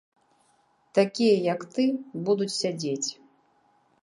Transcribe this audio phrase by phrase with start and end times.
[0.99, 1.87] Такія, як ты,
[2.31, 3.09] будуць сядзець!